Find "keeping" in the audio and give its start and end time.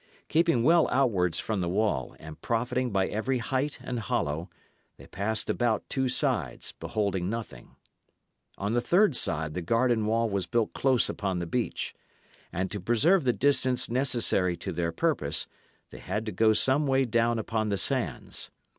0.29-0.63